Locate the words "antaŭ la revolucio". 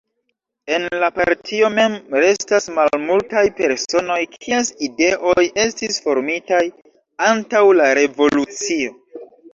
7.29-8.99